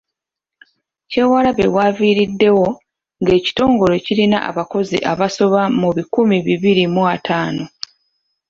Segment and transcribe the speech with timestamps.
[1.09, 2.65] Kyewalabye w’aviiriddewo
[3.21, 7.63] nga ekitongole kirina abakozi abasoba mu bikumi bibiri mu ataano.